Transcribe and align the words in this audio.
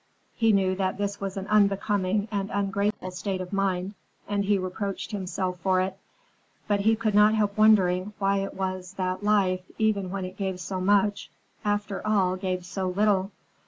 He 0.33 0.51
knew 0.51 0.73
that 0.77 0.97
this 0.97 1.21
was 1.21 1.37
an 1.37 1.45
unbecoming 1.45 2.27
and 2.31 2.49
ungrateful 2.51 3.11
state 3.11 3.39
of 3.39 3.53
mind, 3.53 3.93
and 4.27 4.43
he 4.43 4.57
reproached 4.57 5.11
himself 5.11 5.59
for 5.59 5.79
it. 5.79 5.95
But 6.67 6.79
he 6.79 6.95
could 6.95 7.13
not 7.13 7.35
help 7.35 7.55
wondering 7.55 8.13
why 8.17 8.37
it 8.39 8.55
was 8.55 8.93
that 8.93 9.23
life, 9.23 9.61
even 9.77 10.09
when 10.09 10.25
it 10.25 10.37
gave 10.37 10.59
so 10.59 10.81
much, 10.81 11.29
after 11.63 12.01
all 12.03 12.35
gave 12.35 12.65
so 12.65 12.87
little. 12.87 13.29